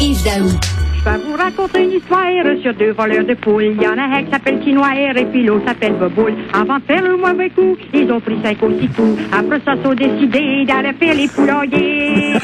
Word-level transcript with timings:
Yves 0.00 0.22
Daou. 0.24 0.48
Je 0.98 1.04
vais 1.10 1.18
vous 1.18 1.36
raconter 1.36 1.84
une 1.84 1.92
histoire 1.92 2.24
sur 2.62 2.74
deux 2.74 2.92
voleurs 2.92 3.24
de 3.24 3.34
poules. 3.34 3.74
Il 3.76 3.82
y 3.82 3.86
en 3.86 3.96
a 3.96 4.02
un 4.18 4.22
qui 4.24 4.30
s'appelle 4.30 4.58
Quinoir 4.60 4.92
et 5.16 5.24
puis 5.26 5.44
l'autre 5.44 5.64
s'appelle 5.66 5.94
Boboule. 5.94 6.34
Avant 6.52 6.78
de 6.78 6.82
faire 6.82 7.02
le 7.02 7.16
mauvais 7.16 7.50
coup, 7.50 7.76
ils 7.94 8.10
ont 8.12 8.20
pris 8.20 8.36
cinq 8.42 8.60
ou 8.62 8.70
six 8.80 8.88
coups. 8.88 9.18
Après 9.32 9.60
ça, 9.64 9.74
ils 9.76 9.86
ont 9.86 9.94
décidé 9.94 10.64
d'aller 10.66 10.92
faire 10.98 11.14
les 11.14 11.28
poulaillers. 11.28 12.34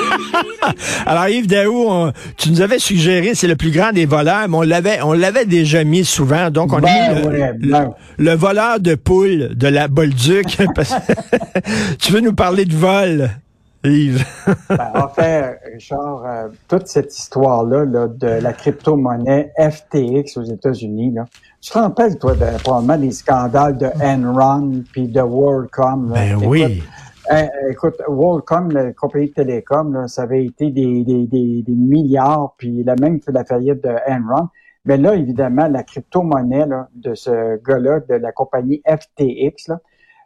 Alors 1.06 1.28
Yves 1.28 1.46
Daou, 1.48 1.84
on- 1.88 2.12
tu 2.38 2.50
nous 2.50 2.60
avais 2.62 2.78
suggéré 2.78 3.34
c'est 3.34 3.48
le 3.48 3.56
plus 3.56 3.70
grand 3.70 3.92
des 3.92 4.06
voleurs, 4.06 4.48
mais 4.48 4.56
on 4.56 4.62
l'avait 4.62 5.02
on 5.02 5.12
l'avait 5.12 5.44
déjà 5.46 5.84
mis 5.84 6.04
souvent, 6.04 6.50
donc 6.50 6.72
on 6.72 6.78
a 6.78 6.80
Ben 6.80 7.14
mis 7.14 7.20
le, 7.22 7.28
ouais, 7.28 7.52
le- 7.60 7.70
ben. 7.70 7.90
le 8.18 8.34
voleur 8.34 8.80
de 8.80 8.94
poules 8.94 9.50
de 9.54 9.68
la 9.68 9.88
Bolduc. 9.88 10.56
parce- 10.74 10.94
tu 11.98 12.12
veux 12.12 12.20
nous 12.20 12.34
parler 12.34 12.64
de 12.64 12.74
vol, 12.74 13.30
Yves? 13.84 14.24
Ben, 14.68 14.90
en 14.94 15.08
fait, 15.08 15.60
Richard, 15.72 16.24
euh, 16.24 16.48
toute 16.68 16.86
cette 16.88 17.16
histoire-là 17.16 17.84
là, 17.84 18.08
de 18.08 18.26
la 18.42 18.52
crypto-monnaie 18.52 19.52
FTX 19.58 20.36
aux 20.36 20.44
États-Unis, 20.44 21.12
là, 21.12 21.24
tu 21.60 21.70
te 21.70 21.78
rappelles, 21.78 22.18
toi, 22.18 22.34
de, 22.34 22.62
probablement 22.62 22.98
des 22.98 23.10
scandales 23.12 23.76
de 23.76 23.88
Enron 24.02 24.82
puis 24.92 25.08
de 25.08 25.20
WorldCom. 25.20 26.10
là? 26.10 26.14
Ben 26.14 26.46
oui. 26.46 26.82
euh, 27.32 27.46
écoute, 27.70 27.96
WorldCom, 28.08 28.70
la 28.70 28.92
compagnie 28.92 29.28
de 29.28 29.34
télécom, 29.34 29.92
là, 29.94 30.08
ça 30.08 30.22
avait 30.22 30.44
été 30.44 30.70
des, 30.70 31.04
des, 31.04 31.26
des, 31.26 31.62
des 31.62 31.72
milliards, 31.72 32.54
puis 32.58 32.82
la 32.84 32.96
même 32.96 33.20
fait 33.20 33.32
la 33.32 33.44
faillite 33.44 33.82
de 33.82 33.94
Enron. 34.08 34.48
Mais 34.86 34.98
là, 34.98 35.14
évidemment, 35.14 35.66
la 35.68 35.82
crypto-monnaie 35.82 36.66
là, 36.66 36.88
de 36.94 37.14
ce 37.14 37.62
gars-là, 37.64 38.00
de 38.00 38.14
la 38.14 38.32
compagnie 38.32 38.82
FTX, 38.86 39.68
là, 39.68 39.78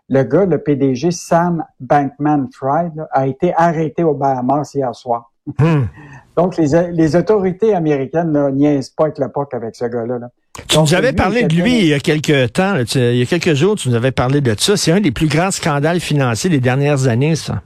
le 0.08 0.22
gars, 0.22 0.44
le 0.46 0.58
PDG 0.58 1.10
Sam 1.10 1.64
Bankman-Fried, 1.80 3.06
a 3.12 3.26
été 3.26 3.52
arrêté 3.56 4.02
au 4.04 4.14
Bahamas 4.14 4.72
hier 4.74 4.94
soir. 4.94 5.30
Hmm. 5.58 5.84
Donc, 6.36 6.56
les, 6.56 6.92
les 6.92 7.16
autorités 7.16 7.74
américaines 7.74 8.30
ne 8.32 8.50
niaisent 8.50 8.90
pas 8.90 9.04
avec 9.04 9.18
le 9.18 9.28
POC 9.28 9.54
avec 9.54 9.74
ce 9.74 9.86
gars-là. 9.86 10.18
là. 10.18 10.28
Tu 10.68 10.76
Donc, 10.76 10.88
nous 10.88 10.94
avais 10.94 11.10
lui, 11.10 11.16
parlé 11.16 11.44
de 11.44 11.54
lui 11.54 11.78
il 11.80 11.86
y 11.86 11.94
a 11.94 12.00
quelques 12.00 12.52
temps, 12.52 12.74
là, 12.74 12.84
tu- 12.84 12.98
il 12.98 13.16
y 13.16 13.22
a 13.22 13.26
quelques 13.26 13.54
jours, 13.54 13.76
tu 13.76 13.88
nous 13.88 13.94
avais 13.94 14.10
parlé 14.12 14.40
de 14.40 14.54
ça. 14.58 14.76
C'est 14.76 14.92
un 14.92 15.00
des 15.00 15.10
plus 15.12 15.28
grands 15.28 15.50
scandales 15.50 16.00
financiers 16.00 16.50
des 16.50 16.60
dernières 16.60 17.06
années, 17.08 17.34
ça. 17.36 17.62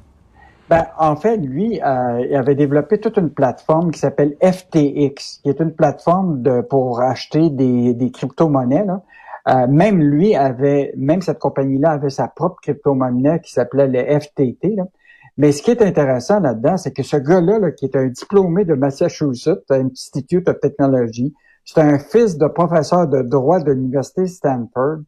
Ben, 0.71 0.87
en 0.99 1.17
fait, 1.17 1.37
lui, 1.37 1.81
euh, 1.85 2.25
il 2.31 2.35
avait 2.35 2.55
développé 2.55 2.99
toute 2.99 3.19
une 3.19 3.29
plateforme 3.31 3.91
qui 3.91 3.99
s'appelle 3.99 4.37
FTX, 4.43 5.41
qui 5.43 5.49
est 5.51 5.61
une 5.61 5.73
plateforme 5.73 6.41
de, 6.43 6.63
pour 6.63 7.01
acheter 7.03 7.51
des, 7.51 7.93
des 7.93 8.11
crypto-monnaies. 8.11 8.87
Euh, 9.49 9.67
même 9.67 10.01
lui 10.01 10.35
avait, 10.37 10.93
même 10.97 11.21
cette 11.21 11.39
compagnie-là 11.39 11.93
avait 11.93 12.11
sa 12.11 12.29
propre 12.29 12.61
crypto-monnaie 12.63 13.41
qui 13.41 13.53
s'appelait 13.53 13.89
le 13.89 14.21
FTT. 14.21 14.77
Mais 15.37 15.51
ce 15.53 15.63
qui 15.63 15.71
est 15.71 15.83
intéressant 15.83 16.41
là-dedans, 16.41 16.77
c'est 16.77 16.93
que 16.93 17.03
ce 17.03 17.17
gars-là, 17.17 17.59
là, 17.59 17.71
qui 17.73 17.87
est 17.87 17.97
un 17.97 18.07
diplômé 18.07 18.65
de 18.65 18.75
Massachusetts 18.75 19.71
Institute 19.71 20.49
of 20.49 20.61
Technology, 20.61 21.35
c'est 21.65 21.81
un 21.81 21.99
fils 21.99 22.39
de 22.39 22.47
professeur 22.47 23.09
de 23.09 23.23
droit 23.23 23.61
de 23.61 23.73
l'université 23.73 24.27
Stanford. 24.27 24.99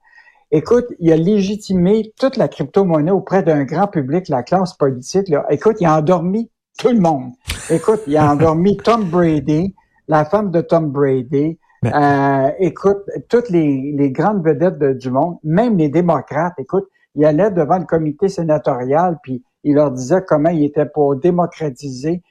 Écoute, 0.50 0.86
il 1.00 1.12
a 1.12 1.16
légitimé 1.16 2.12
toute 2.18 2.36
la 2.36 2.48
crypto-monnaie 2.48 3.10
auprès 3.10 3.42
d'un 3.42 3.64
grand 3.64 3.88
public, 3.88 4.28
la 4.28 4.42
classe 4.42 4.74
politique. 4.74 5.28
Là. 5.28 5.44
Écoute, 5.50 5.76
il 5.80 5.86
a 5.86 5.98
endormi 5.98 6.50
tout 6.78 6.90
le 6.90 7.00
monde. 7.00 7.32
Écoute, 7.70 8.02
il 8.06 8.16
a 8.16 8.30
endormi 8.30 8.76
Tom 8.76 9.04
Brady, 9.04 9.74
la 10.08 10.24
femme 10.24 10.50
de 10.50 10.60
Tom 10.60 10.90
Brady. 10.90 11.58
Euh, 11.86 12.50
écoute, 12.58 13.02
toutes 13.28 13.50
les, 13.50 14.10
grandes 14.10 14.44
vedettes 14.44 14.78
de- 14.78 14.92
du 14.92 15.10
monde, 15.10 15.38
même 15.42 15.76
les 15.76 15.88
démocrates. 15.88 16.54
Écoute, 16.58 16.86
il 17.14 17.24
allait 17.24 17.50
devant 17.50 17.78
le 17.78 17.84
comité 17.84 18.28
sénatorial, 18.28 19.18
puis 19.22 19.44
il 19.62 19.74
leur 19.74 19.90
disait 19.90 20.22
comment 20.26 20.50
il 20.50 20.64
était 20.64 20.86
pour 20.86 21.16
démocratiser 21.16 22.22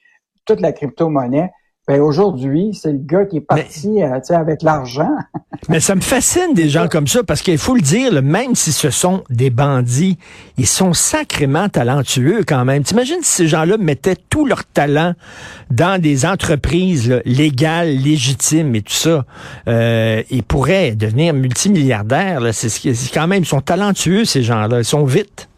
toute 0.45 0.61
la 0.61 0.71
crypto-monnaie. 0.71 1.51
Ben 1.85 1.99
aujourd'hui, 1.99 2.71
c'est 2.73 2.93
le 2.93 2.99
gars 2.99 3.25
qui 3.25 3.37
est 3.37 3.41
parti 3.41 4.01
euh, 4.01 4.19
avec 4.29 4.61
l'argent. 4.61 5.11
Mais 5.69 5.81
ça 5.81 5.95
me 5.95 6.01
fascine 6.01 6.53
des 6.53 6.69
gens 6.69 6.87
comme 6.87 7.07
ça 7.07 7.23
parce 7.23 7.41
qu'il 7.41 7.57
faut 7.57 7.75
le 7.75 7.81
dire, 7.81 8.13
là, 8.13 8.21
même 8.21 8.55
si 8.55 8.71
ce 8.71 8.89
sont 8.89 9.23
des 9.29 9.49
bandits, 9.49 10.17
ils 10.57 10.67
sont 10.67 10.93
sacrément 10.93 11.67
talentueux 11.67 12.43
quand 12.47 12.63
même. 12.63 12.83
T'imagines 12.83 13.21
si 13.21 13.31
ces 13.33 13.47
gens-là 13.47 13.77
mettaient 13.77 14.15
tout 14.29 14.45
leur 14.45 14.63
talent 14.65 15.13
dans 15.71 16.01
des 16.01 16.25
entreprises 16.25 17.09
là, 17.09 17.21
légales, 17.25 17.89
légitimes 17.89 18.75
et 18.75 18.81
tout 18.81 18.93
ça, 18.93 19.25
euh, 19.67 20.23
ils 20.29 20.43
pourraient 20.43 20.95
devenir 20.95 21.33
multimilliardaires. 21.33 22.41
c'est 22.53 23.13
quand 23.13 23.27
même, 23.27 23.43
ils 23.43 23.47
sont 23.47 23.61
talentueux 23.61 24.23
ces 24.23 24.41
gens-là, 24.41 24.79
ils 24.79 24.85
sont 24.85 25.03
vite. 25.03 25.49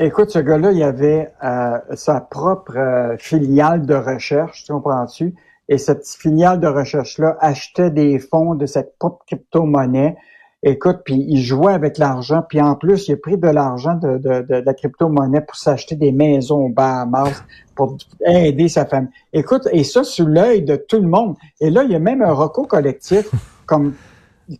Écoute, 0.00 0.30
ce 0.30 0.38
gars-là, 0.38 0.70
il 0.70 0.80
avait 0.84 1.32
euh, 1.42 1.76
sa 1.94 2.20
propre 2.20 2.76
euh, 2.76 3.16
filiale 3.18 3.84
de 3.84 3.94
recherche, 3.96 4.62
tu 4.62 4.72
comprends-tu? 4.72 5.34
Et 5.68 5.76
cette 5.76 6.06
filiale 6.06 6.60
de 6.60 6.68
recherche-là 6.68 7.36
achetait 7.40 7.90
des 7.90 8.20
fonds 8.20 8.54
de 8.54 8.64
cette 8.64 8.96
propre 8.96 9.24
crypto-monnaie. 9.26 10.16
Écoute, 10.62 10.98
puis 11.04 11.26
il 11.28 11.42
jouait 11.42 11.72
avec 11.72 11.98
l'argent, 11.98 12.44
puis 12.48 12.60
en 12.60 12.76
plus, 12.76 13.08
il 13.08 13.14
a 13.14 13.16
pris 13.16 13.38
de 13.38 13.48
l'argent 13.48 13.94
de, 13.94 14.20
la 14.48 14.72
crypto-monnaie 14.72 15.40
pour 15.40 15.56
s'acheter 15.56 15.96
des 15.96 16.12
maisons 16.12 16.66
aux 16.66 16.68
Bahamas, 16.68 17.42
pour 17.74 17.96
aider 18.24 18.68
sa 18.68 18.86
famille. 18.86 19.10
Écoute, 19.32 19.66
et 19.72 19.82
ça 19.82 20.04
sous 20.04 20.26
l'œil 20.26 20.62
de 20.62 20.76
tout 20.76 21.00
le 21.00 21.08
monde. 21.08 21.34
Et 21.60 21.70
là, 21.70 21.82
il 21.82 21.90
y 21.90 21.96
a 21.96 22.00
même 22.00 22.22
un 22.22 22.32
recours 22.32 22.68
collectif, 22.68 23.28
comme 23.66 23.94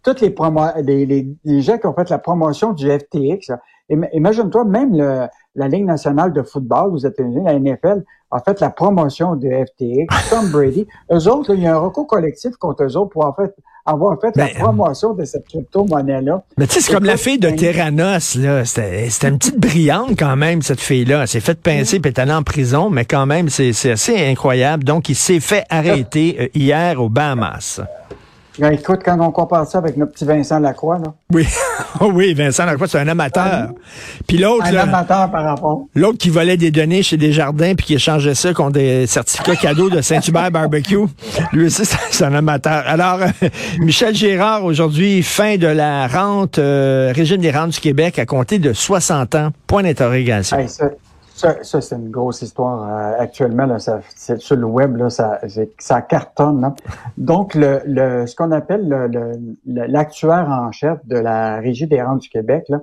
toutes 0.02 0.20
les, 0.20 0.34
les, 0.82 1.06
les, 1.06 1.28
les 1.44 1.62
gens 1.62 1.78
qui 1.78 1.86
ont 1.86 1.94
fait 1.94 2.10
la 2.10 2.18
promotion 2.18 2.72
du 2.72 2.90
FTX. 2.90 3.52
Im- 3.90 4.08
Imagine-toi, 4.12 4.64
même 4.64 4.94
le, 4.96 5.26
la 5.54 5.68
Ligue 5.68 5.84
nationale 5.86 6.32
de 6.32 6.42
football 6.42 6.92
aux 6.94 6.98
États-Unis, 6.98 7.42
la 7.44 7.58
NFL, 7.58 8.04
a 8.30 8.40
fait 8.40 8.60
la 8.60 8.70
promotion 8.70 9.36
de 9.36 9.48
FTX. 9.48 10.06
Tom 10.30 10.50
Brady, 10.50 10.86
eux 11.12 11.28
autres, 11.28 11.54
il 11.54 11.62
y 11.62 11.66
a 11.66 11.74
un 11.74 11.78
recours 11.78 12.06
collectif 12.06 12.56
contre 12.56 12.84
eux 12.84 12.96
autres 12.96 13.10
pour 13.10 13.24
en 13.24 13.32
fait 13.32 13.54
avoir 13.86 14.20
fait 14.20 14.32
Ben, 14.36 14.48
la 14.52 14.60
promotion 14.60 15.14
de 15.14 15.24
cette 15.24 15.46
crypto-monnaie-là. 15.48 16.42
Mais 16.58 16.66
tu 16.66 16.74
sais, 16.74 16.80
c'est 16.82 16.92
comme 16.92 17.04
la 17.04 17.16
fille 17.16 17.38
de 17.38 17.48
Terranos, 17.48 18.34
là. 18.34 18.62
C'était 18.66 19.08
une 19.28 19.38
petite 19.38 19.58
brillante 19.58 20.10
quand 20.18 20.36
même, 20.36 20.60
cette 20.60 20.80
fille-là. 20.80 21.22
Elle 21.22 21.28
s'est 21.28 21.40
fait 21.40 21.58
pincer 21.58 21.98
puis 21.98 22.10
est 22.10 22.18
allée 22.18 22.32
en 22.34 22.42
prison, 22.42 22.90
mais 22.90 23.06
quand 23.06 23.24
même, 23.24 23.48
c'est 23.48 23.72
c'est 23.72 23.92
assez 23.92 24.14
incroyable. 24.28 24.84
Donc, 24.84 25.08
il 25.08 25.14
s'est 25.14 25.40
fait 25.40 25.64
arrêter 25.70 26.36
euh, 26.38 26.48
hier 26.54 27.00
aux 27.02 27.08
Bahamas. 27.08 27.80
Ben, 28.58 28.72
écoute, 28.72 29.00
quand 29.04 29.18
on 29.20 29.30
compare 29.30 29.66
ça 29.66 29.78
avec 29.78 29.96
notre 29.96 30.12
petit 30.12 30.24
Vincent 30.24 30.58
Lacroix, 30.58 30.98
là, 30.98 31.12
Oui, 31.32 31.46
Oh 32.00 32.10
oui, 32.12 32.34
Vincent 32.34 32.64
Lacroix, 32.64 32.88
c'est 32.88 32.98
un 32.98 33.08
amateur. 33.08 33.70
Puis 34.26 34.38
l'autre, 34.38 34.66
un 34.66 34.72
là, 34.72 34.82
amateur 34.82 35.30
par 35.30 35.44
rapport. 35.44 35.86
l'autre 35.94 36.18
qui 36.18 36.30
volait 36.30 36.56
des 36.56 36.70
données 36.70 37.02
chez 37.02 37.16
Desjardins 37.16 37.74
puis 37.74 37.86
qui 37.86 37.94
échangeait 37.94 38.34
ça 38.34 38.52
contre 38.52 38.72
des 38.72 39.06
certificats 39.06 39.56
cadeaux 39.56 39.90
de 39.90 40.00
Saint-Hubert 40.00 40.50
Barbecue, 40.50 41.06
lui 41.52 41.66
aussi, 41.66 41.84
c'est 41.84 41.98
c'est 42.10 42.24
un 42.24 42.34
amateur. 42.34 42.82
Alors, 42.86 43.20
euh, 43.22 43.48
Michel 43.78 44.14
Gérard, 44.14 44.64
aujourd'hui, 44.64 45.22
fin 45.22 45.56
de 45.56 45.66
la 45.68 46.06
rente, 46.08 46.58
euh, 46.58 47.12
régime 47.14 47.40
des 47.40 47.50
rentes 47.50 47.70
du 47.70 47.80
Québec 47.80 48.18
à 48.18 48.26
compter 48.26 48.58
de 48.58 48.72
60 48.72 49.34
ans, 49.34 49.50
point 49.66 49.82
d'interrogation. 49.82 50.58
Hey, 50.58 50.68
ça, 51.38 51.62
ça, 51.62 51.80
c'est 51.80 51.94
une 51.96 52.10
grosse 52.10 52.42
histoire 52.42 52.82
euh, 52.82 53.18
actuellement. 53.18 53.66
Là, 53.66 53.78
ça, 53.78 54.00
sur 54.38 54.56
le 54.56 54.66
web, 54.66 54.96
là, 54.96 55.08
ça, 55.10 55.40
ça 55.78 56.02
cartonne. 56.02 56.60
là. 56.60 56.74
Donc, 57.16 57.54
le, 57.54 57.80
le, 57.86 58.26
ce 58.26 58.34
qu'on 58.36 58.50
appelle 58.52 58.88
le- 58.88 59.06
le- 59.06 59.32
le- 59.66 59.86
l'actuaire 59.86 60.48
en 60.50 60.72
chef 60.72 60.98
de 61.06 61.16
la 61.16 61.56
Régie 61.60 61.86
des 61.86 62.02
rentes 62.02 62.20
du 62.22 62.28
Québec 62.28 62.64
là, 62.68 62.80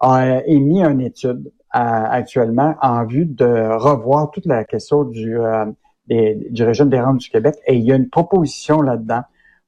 a 0.00 0.40
émis 0.46 0.82
une 0.82 1.00
étude 1.00 1.50
euh, 1.74 1.78
actuellement 2.20 2.74
en 2.80 3.04
vue 3.04 3.26
de 3.26 3.44
revoir 3.76 4.30
toute 4.30 4.46
la 4.46 4.64
question 4.64 5.04
du, 5.04 5.38
euh, 5.38 5.66
du 6.08 6.62
régime 6.64 6.88
des 6.88 7.00
rentes 7.00 7.18
du 7.18 7.28
Québec. 7.28 7.56
Et 7.66 7.74
il 7.76 7.84
y 7.84 7.92
a 7.92 7.96
une 7.96 8.08
proposition 8.08 8.80
là-dedans 8.82 9.22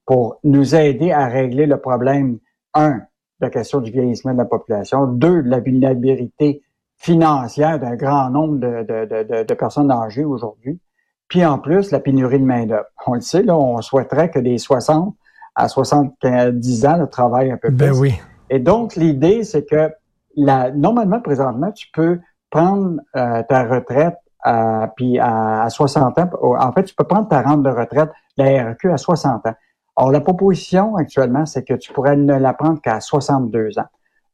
pour 0.06 0.38
nous 0.44 0.74
aider 0.74 1.12
à 1.12 1.26
régler 1.26 1.66
le 1.66 1.76
problème, 1.78 2.38
un, 2.74 3.00
la 3.40 3.50
question 3.50 3.80
du 3.80 3.90
vieillissement 3.90 4.32
de 4.32 4.38
la 4.38 4.44
population, 4.46 5.06
deux, 5.06 5.42
de 5.42 5.48
la 5.50 5.60
vulnérabilité 5.60 6.62
financière 6.98 7.78
d'un 7.78 7.96
grand 7.96 8.30
nombre 8.30 8.58
de, 8.58 8.82
de, 8.82 9.04
de, 9.06 9.22
de- 9.22 9.42
de 9.44 9.54
personnes 9.54 9.90
âgées 9.90 10.24
aujourd'hui. 10.24 10.80
Puis 11.28 11.44
en 11.44 11.58
plus, 11.58 11.90
la 11.90 12.00
pénurie 12.00 12.40
de 12.40 12.44
main-d'œuvre. 12.44 12.86
On 13.06 13.14
le 13.14 13.20
sait, 13.20 13.42
là, 13.42 13.56
on 13.56 13.80
souhaiterait 13.82 14.30
que 14.30 14.38
des 14.38 14.58
60 14.58 15.14
à 15.54 15.68
70 15.68 16.86
ans, 16.86 16.96
le 16.96 17.06
travail 17.06 17.50
un 17.50 17.56
peu 17.56 17.70
Ben 17.70 17.90
plus. 17.90 17.98
oui. 18.00 18.14
Et 18.50 18.58
donc, 18.58 18.96
l'idée, 18.96 19.44
c'est 19.44 19.64
que 19.68 19.90
la, 20.36 20.70
normalement, 20.70 21.20
présentement, 21.20 21.70
tu 21.72 21.88
peux 21.92 22.20
prendre 22.50 22.98
euh, 23.16 23.42
ta 23.48 23.64
retraite 23.64 24.16
à, 24.42 24.88
puis 24.96 25.18
à, 25.18 25.62
à 25.62 25.70
60 25.70 26.18
ans. 26.18 26.30
En 26.42 26.72
fait, 26.72 26.84
tu 26.84 26.94
peux 26.94 27.04
prendre 27.04 27.28
ta 27.28 27.42
rente 27.42 27.62
de 27.62 27.70
retraite, 27.70 28.10
la 28.36 28.70
RQ, 28.70 28.92
à 28.92 28.96
60 28.96 29.46
ans. 29.46 29.54
Or, 29.96 30.12
la 30.12 30.20
proposition 30.20 30.96
actuellement, 30.96 31.44
c'est 31.44 31.64
que 31.64 31.74
tu 31.74 31.92
pourrais 31.92 32.16
ne 32.16 32.34
la 32.38 32.52
prendre 32.54 32.80
qu'à 32.80 33.00
62 33.00 33.78
ans. 33.78 33.86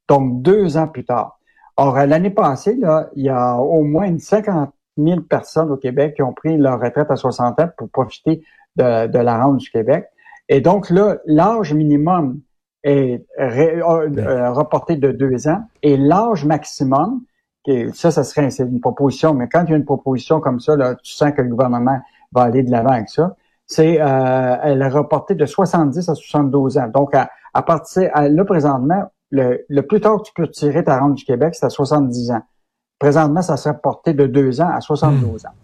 Donc, 0.08 0.42
deux 0.42 0.76
ans 0.76 0.86
plus 0.86 1.04
tard. 1.04 1.38
Or, 1.76 1.96
l'année 1.96 2.30
passée, 2.30 2.76
là, 2.76 3.10
il 3.16 3.24
y 3.24 3.28
a 3.28 3.56
au 3.56 3.82
moins 3.82 4.06
une 4.06 4.20
50 4.20 4.70
000 4.96 5.20
personnes 5.22 5.70
au 5.70 5.76
Québec 5.76 6.14
qui 6.14 6.22
ont 6.22 6.32
pris 6.32 6.56
leur 6.56 6.80
retraite 6.80 7.10
à 7.10 7.16
60 7.16 7.60
ans 7.60 7.68
pour 7.76 7.88
profiter 7.90 8.44
de, 8.76 9.06
de 9.08 9.18
la 9.18 9.42
rente 9.42 9.58
du 9.58 9.70
Québec. 9.70 10.06
Et 10.48 10.60
donc, 10.60 10.90
là, 10.90 11.18
l'âge 11.26 11.72
minimum 11.72 12.40
est 12.82 13.24
ré- 13.38 13.80
euh, 13.80 14.10
euh, 14.18 14.52
reporté 14.52 14.96
de 14.96 15.10
deux 15.10 15.48
ans 15.48 15.62
et 15.82 15.96
l'âge 15.96 16.44
maximum, 16.44 17.22
ça, 17.94 18.10
ça 18.10 18.24
serait 18.24 18.48
une 18.58 18.80
proposition, 18.80 19.32
mais 19.32 19.48
quand 19.48 19.64
il 19.64 19.70
y 19.70 19.72
a 19.72 19.76
une 19.76 19.86
proposition 19.86 20.38
comme 20.38 20.60
ça, 20.60 20.76
là, 20.76 20.94
tu 20.96 21.14
sens 21.14 21.32
que 21.32 21.40
le 21.40 21.48
gouvernement 21.48 21.98
va 22.32 22.42
aller 22.42 22.62
de 22.62 22.70
l'avant 22.70 22.90
avec 22.90 23.08
ça, 23.08 23.36
c'est 23.66 24.00
euh, 24.02 24.56
elle 24.62 24.82
est 24.82 24.88
reportée 24.88 25.34
de 25.34 25.46
70 25.46 26.10
à 26.10 26.14
72 26.14 26.76
ans. 26.76 26.88
Donc, 26.88 27.14
à, 27.14 27.62
partir, 27.62 28.10
là, 28.14 28.44
présentement, 28.44 29.10
le, 29.34 29.64
le, 29.68 29.82
plus 29.82 30.00
tard 30.00 30.18
que 30.18 30.28
tu 30.28 30.32
peux 30.34 30.48
tirer 30.48 30.84
ta 30.84 30.98
rente 30.98 31.14
du 31.14 31.24
Québec, 31.24 31.54
c'est 31.54 31.66
à 31.66 31.70
70 31.70 32.30
ans. 32.30 32.42
Présentement, 32.98 33.42
ça 33.42 33.56
serait 33.56 33.76
porté 33.78 34.14
de 34.14 34.26
2 34.26 34.60
ans 34.60 34.70
à 34.72 34.80
72 34.80 35.46
ans. 35.46 35.54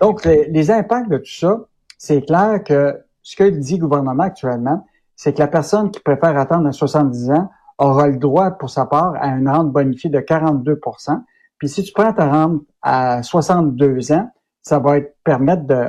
Donc, 0.00 0.24
les, 0.24 0.70
impacts 0.70 1.10
de 1.10 1.18
tout 1.18 1.30
ça, 1.30 1.60
c'est 1.98 2.22
clair 2.22 2.62
que 2.64 2.98
ce 3.22 3.36
que 3.36 3.48
dit 3.48 3.76
le 3.76 3.86
gouvernement 3.86 4.22
actuellement, 4.22 4.86
c'est 5.16 5.34
que 5.34 5.40
la 5.40 5.48
personne 5.48 5.90
qui 5.90 6.00
préfère 6.00 6.38
attendre 6.38 6.70
70 6.70 7.30
ans 7.32 7.50
aura 7.78 8.08
le 8.08 8.16
droit, 8.16 8.52
pour 8.52 8.70
sa 8.70 8.86
part, 8.86 9.14
à 9.20 9.28
une 9.28 9.48
rente 9.48 9.72
bonifiée 9.72 10.10
de 10.10 10.20
42% 10.20 11.20
Puis 11.58 11.68
si 11.68 11.82
tu 11.82 11.92
prends 11.92 12.12
ta 12.12 12.28
rente 12.28 12.62
à 12.82 13.22
62 13.22 14.12
ans, 14.12 14.30
ça 14.62 14.78
va 14.78 14.98
être 14.98 15.16
permettre 15.24 15.64
de 15.64 15.88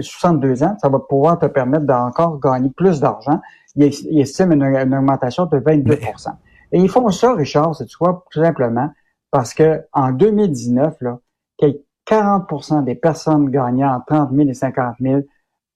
62 0.00 0.62
ans, 0.62 0.76
ça 0.80 0.88
va 0.88 0.98
pouvoir 0.98 1.38
te 1.38 1.46
permettre 1.46 1.84
d'encore 1.84 2.38
gagner 2.40 2.70
plus 2.70 3.00
d'argent. 3.00 3.40
Il, 3.74 4.20
estime 4.20 4.52
une, 4.52 4.62
augmentation 4.64 5.46
de 5.46 5.58
22 5.58 5.98
Et 6.72 6.80
ils 6.80 6.88
font 6.88 7.08
ça, 7.10 7.34
Richard, 7.34 7.74
c'est 7.74 7.90
quoi, 7.94 8.24
tout 8.30 8.42
simplement 8.42 8.90
parce 9.30 9.54
que 9.54 9.82
en 9.92 10.10
2019, 10.10 10.96
là, 11.00 11.18
40% 12.08 12.84
des 12.84 12.94
personnes 12.94 13.50
gagnant 13.50 14.02
30 14.06 14.30
000 14.32 14.48
et 14.48 14.54
50 14.54 14.96
000 15.00 15.20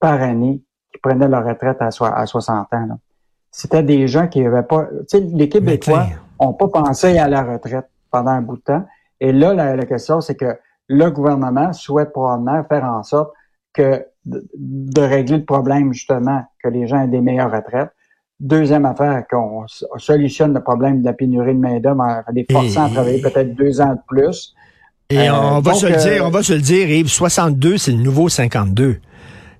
par 0.00 0.23
année 0.23 0.62
qui 0.93 0.99
prenaient 1.00 1.29
leur 1.29 1.44
retraite 1.44 1.77
à, 1.81 1.89
à 1.89 2.27
60 2.27 2.73
ans. 2.73 3.00
C'était 3.50 3.83
des 3.83 4.09
gens 4.09 4.29
qui 4.29 4.41
n'avaient 4.41 4.62
pas... 4.62 4.87
Tu 4.87 5.19
sais, 5.19 5.21
les 5.21 5.50
Québécois 5.50 6.06
n'ont 6.41 6.55
pas 6.55 6.69
pensé 6.69 7.19
à 7.19 7.29
la 7.29 7.43
retraite 7.43 7.87
pendant 8.11 8.31
un 8.31 8.41
bout 8.41 8.56
de 8.56 8.62
temps. 8.62 8.85
Et 9.21 9.33
là, 9.33 9.53
la, 9.53 9.85
question, 9.85 10.23
c'est 10.23 10.35
que 10.35 10.59
le 10.88 11.11
gouvernement 11.11 11.73
souhaite 11.75 12.12
probablement 12.12 12.65
faire 12.65 12.85
en 12.85 13.03
sorte 13.03 13.33
que 13.75 14.06
de, 14.25 15.03
régler 15.03 15.38
le 15.38 15.45
problème, 15.45 15.93
justement, 15.93 16.43
que 16.62 16.69
les 16.69 16.87
gens 16.87 17.03
aient 17.03 17.09
des 17.09 17.21
meilleures 17.21 17.53
retraites. 17.53 17.93
Deuxième 18.43 18.85
affaire, 18.87 19.23
qu'on 19.31 19.65
solutionne 19.99 20.53
le 20.53 20.61
problème 20.61 21.00
de 21.00 21.05
la 21.05 21.12
pénurie 21.12 21.55
de 21.55 21.61
main-d'œuvre 21.61 22.00
en 22.00 22.23
les 22.33 22.44
forçant 22.50 22.87
à 22.87 22.89
travailler 22.89 23.23
peut-être 23.23 23.55
deux 23.55 23.81
ans 23.81 23.93
de 23.93 24.00
plus. 24.09 24.53
Et 25.11 25.29
euh, 25.29 25.33
on 25.33 25.61
va 25.61 25.75
se 25.75 25.87
le 25.87 25.97
dire, 25.97 26.27
on 26.27 26.31
va 26.31 26.43
se 26.43 26.53
le 26.53 26.61
dire, 26.61 26.91
Yves, 26.91 27.06
62, 27.06 27.79
c'est 27.79 27.93
le 27.93 27.99
nouveau 27.99 28.29
52. 28.29 28.94
Tu 28.94 29.00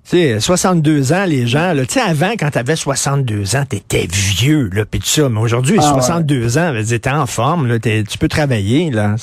sais, 0.03 0.37
62 0.41 1.13
ans, 1.13 1.23
les 1.25 1.47
gens, 1.47 1.73
tu 1.77 1.93
sais, 1.93 2.01
avant, 2.01 2.31
quand 2.31 2.49
tu 2.51 2.57
avais 2.57 2.75
62 2.75 3.55
ans, 3.55 3.63
t'étais 3.63 4.05
vieux, 4.11 4.69
là, 4.73 4.83
pis 4.83 4.99
tout 4.99 5.05
ça. 5.05 5.29
Mais 5.29 5.39
aujourd'hui, 5.39 5.81
62 5.81 6.57
ah, 6.57 6.71
ans, 6.71 6.73
t'es 6.85 7.09
en 7.09 7.25
forme, 7.25 7.67
là, 7.67 7.79
tu 7.79 8.17
peux 8.19 8.27
travailler, 8.27 8.91
là. 8.91 9.15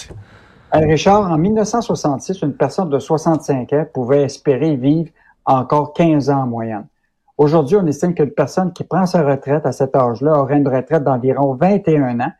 Richard, 0.72 1.30
en 1.30 1.36
1966, 1.36 2.40
une 2.40 2.54
personne 2.54 2.88
de 2.88 2.98
65 2.98 3.72
ans 3.74 3.86
pouvait 3.92 4.22
espérer 4.22 4.74
vivre 4.76 5.10
encore 5.44 5.92
15 5.92 6.30
ans 6.30 6.44
en 6.44 6.46
moyenne. 6.46 6.86
Aujourd'hui, 7.40 7.76
on 7.76 7.86
estime 7.86 8.12
qu'une 8.12 8.32
personne 8.32 8.70
qui 8.70 8.84
prend 8.84 9.06
sa 9.06 9.22
retraite 9.22 9.64
à 9.64 9.72
cet 9.72 9.96
âge-là 9.96 10.42
aurait 10.42 10.58
une 10.58 10.68
retraite 10.68 11.02
d'environ 11.02 11.56
21 11.58 12.20
ans 12.20 12.32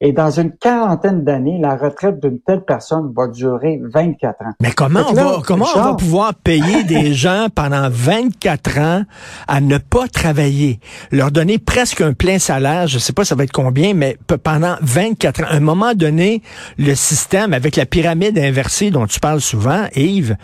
et 0.00 0.12
dans 0.12 0.30
une 0.30 0.52
quarantaine 0.52 1.22
d'années, 1.22 1.58
la 1.60 1.76
retraite 1.76 2.18
d'une 2.18 2.40
telle 2.40 2.64
personne 2.64 3.12
va 3.14 3.26
durer 3.26 3.78
24 3.92 4.40
ans. 4.40 4.52
Mais 4.62 4.70
comment 4.70 5.02
on 5.06 5.12
va, 5.12 5.42
comment 5.44 5.66
on 5.74 5.82
va 5.82 5.94
pouvoir 5.96 6.34
payer 6.34 6.82
des 6.88 7.12
gens 7.12 7.48
pendant 7.54 7.90
24 7.90 8.78
ans 8.78 9.02
à 9.48 9.60
ne 9.60 9.76
pas 9.76 10.08
travailler, 10.08 10.80
leur 11.10 11.30
donner 11.30 11.58
presque 11.58 12.00
un 12.00 12.14
plein 12.14 12.38
salaire, 12.38 12.86
je 12.86 12.98
sais 12.98 13.12
pas 13.12 13.26
ça 13.26 13.34
va 13.34 13.44
être 13.44 13.52
combien, 13.52 13.92
mais 13.92 14.16
pendant 14.44 14.76
24 14.80 15.42
ans. 15.42 15.46
À 15.50 15.56
un 15.56 15.60
moment 15.60 15.92
donné, 15.92 16.42
le 16.78 16.94
système 16.94 17.52
avec 17.52 17.76
la 17.76 17.84
pyramide 17.84 18.38
inversée 18.38 18.90
dont 18.90 19.06
tu 19.06 19.20
parles 19.20 19.42
souvent, 19.42 19.84
Yves, 19.94 20.38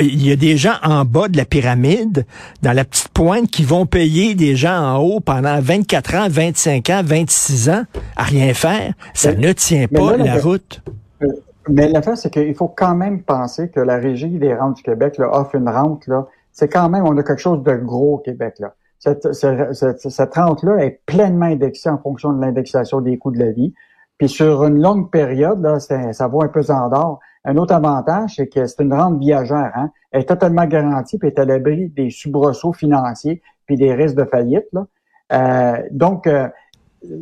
il 0.00 0.26
y 0.26 0.30
a 0.30 0.36
des 0.36 0.56
gens 0.56 0.74
en 0.82 1.04
bas 1.04 1.28
de 1.28 1.36
la 1.36 1.44
pyramide, 1.44 2.26
dans 2.62 2.72
la 2.72 2.84
petite 2.84 3.08
pointe, 3.08 3.48
qui 3.48 3.64
vont 3.64 3.86
payer 3.86 4.34
des 4.34 4.54
gens 4.54 4.78
en 4.78 4.98
haut 4.98 5.20
pendant 5.20 5.58
24 5.60 6.14
ans, 6.16 6.26
25 6.28 6.90
ans, 6.90 7.00
26 7.04 7.70
ans 7.70 7.84
à 8.16 8.22
rien 8.24 8.52
faire. 8.52 8.92
Ça 9.14 9.34
ne 9.34 9.52
tient 9.52 9.86
pas 9.88 10.16
la, 10.16 10.38
route. 10.38 10.82
Euh, 11.22 11.26
mais 11.68 11.88
l'affaire, 11.88 12.18
c'est 12.18 12.30
qu'il 12.30 12.54
faut 12.54 12.68
quand 12.68 12.94
même 12.94 13.22
penser 13.22 13.70
que 13.70 13.80
la 13.80 13.96
Régie 13.96 14.38
des 14.38 14.54
rentes 14.54 14.76
du 14.76 14.82
Québec 14.82 15.16
là, 15.18 15.30
offre 15.32 15.54
une 15.54 15.68
rente. 15.68 16.06
Là, 16.06 16.26
c'est 16.52 16.68
quand 16.68 16.88
même, 16.90 17.04
on 17.06 17.16
a 17.16 17.22
quelque 17.22 17.40
chose 17.40 17.62
de 17.62 17.74
gros 17.76 18.14
au 18.14 18.18
Québec. 18.18 18.56
Là. 18.58 18.74
Cette, 18.98 19.32
cette 19.32 20.34
rente-là 20.34 20.84
est 20.84 21.00
pleinement 21.06 21.46
indexée 21.46 21.88
en 21.88 21.96
fonction 21.96 22.34
de 22.34 22.40
l'indexation 22.42 23.00
des 23.00 23.16
coûts 23.16 23.30
de 23.30 23.38
la 23.38 23.50
vie. 23.50 23.72
Puis 24.18 24.28
sur 24.28 24.64
une 24.64 24.82
longue 24.82 25.10
période, 25.10 25.62
là, 25.62 25.80
ça 25.80 26.28
vaut 26.28 26.42
un 26.42 26.48
peu 26.48 26.60
en 26.68 26.90
d'or. 26.90 27.20
Un 27.44 27.56
autre 27.56 27.74
avantage, 27.74 28.34
c'est 28.36 28.48
que 28.48 28.66
c'est 28.66 28.82
une 28.82 28.92
rente 28.92 29.18
viagère. 29.18 29.72
Hein? 29.74 29.90
Elle 30.10 30.22
est 30.22 30.26
totalement 30.26 30.66
garantie, 30.66 31.18
puis 31.18 31.28
est 31.28 31.38
à 31.38 31.44
l'abri 31.44 31.88
des 31.88 32.10
soubresauts 32.10 32.72
financiers, 32.72 33.42
puis 33.66 33.76
des 33.76 33.94
risques 33.94 34.16
de 34.16 34.24
faillite. 34.24 34.66
Là. 34.72 34.86
Euh, 35.32 35.82
donc, 35.90 36.26
euh, 36.26 36.48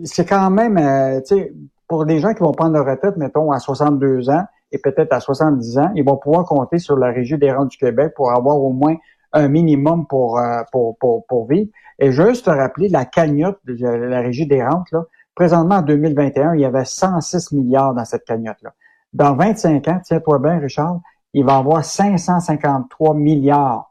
c'est 0.04 0.24
quand 0.24 0.50
même, 0.50 0.76
euh, 0.76 1.20
tu 1.20 1.36
sais, 1.36 1.52
pour 1.86 2.04
les 2.04 2.18
gens 2.18 2.34
qui 2.34 2.40
vont 2.40 2.52
prendre 2.52 2.74
leur 2.74 2.86
retraite, 2.86 3.16
mettons, 3.16 3.52
à 3.52 3.58
62 3.60 4.28
ans 4.30 4.44
et 4.72 4.78
peut-être 4.78 5.12
à 5.12 5.20
70 5.20 5.78
ans, 5.78 5.90
ils 5.94 6.04
vont 6.04 6.16
pouvoir 6.16 6.44
compter 6.44 6.78
sur 6.78 6.96
la 6.96 7.08
Régie 7.08 7.38
des 7.38 7.52
rentes 7.52 7.70
du 7.70 7.78
Québec 7.78 8.12
pour 8.14 8.32
avoir 8.32 8.60
au 8.60 8.72
moins 8.72 8.96
un 9.32 9.48
minimum 9.48 10.06
pour, 10.06 10.40
pour, 10.72 10.98
pour, 10.98 11.24
pour 11.26 11.46
vivre. 11.46 11.70
Et 11.98 12.12
juste 12.12 12.46
te 12.46 12.50
rappeler, 12.50 12.88
la 12.88 13.06
cagnotte 13.06 13.58
de 13.64 13.86
la 13.86 14.20
Régie 14.20 14.46
des 14.46 14.62
rentes, 14.62 14.90
là, 14.92 15.04
Présentement, 15.38 15.76
en 15.76 15.82
2021, 15.82 16.56
il 16.56 16.62
y 16.62 16.64
avait 16.64 16.84
106 16.84 17.52
milliards 17.52 17.94
dans 17.94 18.04
cette 18.04 18.24
cagnotte-là. 18.24 18.74
Dans 19.12 19.34
25 19.34 19.88
ans, 19.88 20.00
tiens-toi 20.04 20.38
bien, 20.38 20.58
Richard, 20.58 21.00
il 21.34 21.44
va 21.44 21.54
y 21.54 21.56
avoir 21.56 21.84
553 21.84 23.14
milliards. 23.14 23.90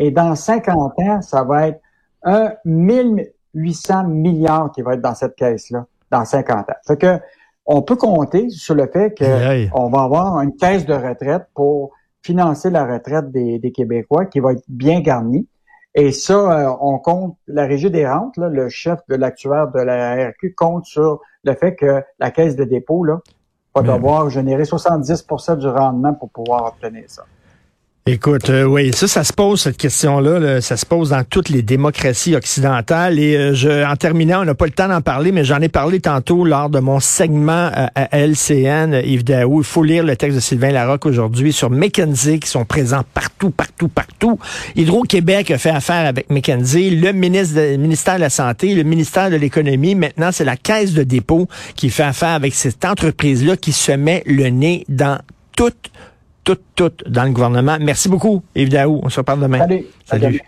Et 0.00 0.10
dans 0.10 0.34
50 0.34 0.98
ans, 0.98 1.22
ça 1.22 1.44
va 1.44 1.68
être 1.68 1.80
1 2.24 2.52
1800 2.64 4.04
milliards 4.08 4.72
qui 4.72 4.82
va 4.82 4.94
être 4.94 5.00
dans 5.00 5.14
cette 5.14 5.36
caisse-là, 5.36 5.86
dans 6.10 6.24
50 6.24 6.70
ans. 6.70 6.74
Fait 6.86 6.96
que, 6.96 7.18
on 7.66 7.82
peut 7.82 7.96
compter 7.96 8.48
sur 8.50 8.74
le 8.74 8.86
fait 8.86 9.16
qu'on 9.18 9.88
va 9.90 10.02
avoir 10.02 10.40
une 10.40 10.54
caisse 10.54 10.86
de 10.86 10.94
retraite 10.94 11.46
pour 11.52 11.92
financer 12.22 12.70
la 12.70 12.84
retraite 12.84 13.30
des, 13.30 13.58
des 13.58 13.72
Québécois 13.72 14.26
qui 14.26 14.40
va 14.40 14.52
être 14.52 14.62
bien 14.68 15.00
garnie. 15.00 15.48
Et 15.94 16.12
ça, 16.12 16.34
euh, 16.34 16.76
on 16.80 16.98
compte, 16.98 17.38
la 17.46 17.64
Régie 17.64 17.90
des 17.90 18.06
rentes, 18.06 18.36
le 18.36 18.68
chef 18.68 19.00
de 19.08 19.16
l'actuaire 19.16 19.68
de 19.68 19.80
la 19.80 20.28
RQ 20.28 20.54
compte 20.54 20.84
sur 20.84 21.20
le 21.42 21.54
fait 21.54 21.74
que 21.74 22.02
la 22.18 22.30
caisse 22.30 22.54
de 22.54 22.64
dépôt 22.64 23.02
là, 23.02 23.20
va 23.82 23.94
devoir 23.94 24.30
générer 24.30 24.62
70% 24.62 25.58
du 25.58 25.68
rendement 25.68 26.14
pour 26.14 26.30
pouvoir 26.30 26.66
obtenir 26.66 27.04
ça. 27.08 27.24
Écoute, 28.08 28.50
euh, 28.50 28.62
oui, 28.62 28.92
ça, 28.94 29.08
ça 29.08 29.24
se 29.24 29.32
pose, 29.32 29.62
cette 29.62 29.78
question-là, 29.78 30.60
ça 30.60 30.76
se 30.76 30.86
pose 30.86 31.08
dans 31.08 31.24
toutes 31.24 31.48
les 31.48 31.62
démocraties 31.62 32.36
occidentales. 32.36 33.18
Et 33.18 33.34
euh, 33.34 33.52
je, 33.52 33.84
en 33.84 33.96
terminant, 33.96 34.42
on 34.42 34.44
n'a 34.44 34.54
pas 34.54 34.66
le 34.66 34.70
temps 34.70 34.86
d'en 34.86 35.00
parler, 35.00 35.32
mais 35.32 35.42
j'en 35.42 35.60
ai 35.60 35.68
parlé 35.68 35.98
tantôt 35.98 36.44
lors 36.44 36.70
de 36.70 36.78
mon 36.78 37.00
segment 37.00 37.72
euh, 37.76 37.88
à 37.96 38.16
LCN, 38.16 39.02
Yves 39.04 39.24
Daou. 39.24 39.60
Il 39.60 39.64
faut 39.64 39.82
lire 39.82 40.04
le 40.04 40.14
texte 40.14 40.36
de 40.36 40.40
Sylvain 40.40 40.70
Larocque 40.70 41.04
aujourd'hui 41.04 41.52
sur 41.52 41.68
McKenzie, 41.68 42.38
qui 42.38 42.48
sont 42.48 42.64
présents 42.64 43.02
partout, 43.12 43.50
partout, 43.50 43.88
partout. 43.88 44.38
Hydro-Québec 44.76 45.50
a 45.50 45.58
fait 45.58 45.70
affaire 45.70 46.06
avec 46.06 46.30
McKenzie, 46.30 46.90
le 46.90 47.10
ministre 47.10 47.56
de, 47.56 47.76
ministère 47.76 48.14
de 48.14 48.20
la 48.20 48.30
Santé, 48.30 48.76
le 48.76 48.84
ministère 48.84 49.30
de 49.30 49.36
l'Économie. 49.36 49.96
Maintenant, 49.96 50.30
c'est 50.30 50.44
la 50.44 50.56
Caisse 50.56 50.92
de 50.92 51.02
dépôt 51.02 51.48
qui 51.74 51.90
fait 51.90 52.04
affaire 52.04 52.34
avec 52.34 52.54
cette 52.54 52.84
entreprise-là 52.84 53.56
qui 53.56 53.72
se 53.72 53.90
met 53.90 54.22
le 54.26 54.48
nez 54.50 54.84
dans 54.88 55.18
toute 55.56 55.90
tout, 56.46 56.58
tout 56.76 56.92
dans 57.08 57.24
le 57.24 57.32
gouvernement. 57.32 57.76
Merci 57.80 58.08
beaucoup, 58.08 58.42
Yves 58.54 58.70
Daou. 58.70 59.00
On 59.02 59.08
se 59.08 59.20
reparle 59.20 59.40
demain. 59.40 59.58
Salut. 59.58 59.86
Salut. 60.04 60.40